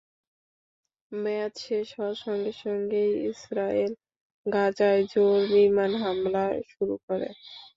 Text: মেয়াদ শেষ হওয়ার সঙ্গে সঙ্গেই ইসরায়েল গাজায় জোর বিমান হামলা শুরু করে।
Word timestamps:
মেয়াদ 1.11 1.53
শেষ 1.65 1.87
হওয়ার 1.95 2.17
সঙ্গে 2.25 2.51
সঙ্গেই 2.63 3.11
ইসরায়েল 3.31 3.91
গাজায় 4.45 5.01
জোর 5.11 5.39
বিমান 5.51 5.91
হামলা 6.03 6.43
শুরু 6.71 6.95
করে। 7.05 7.29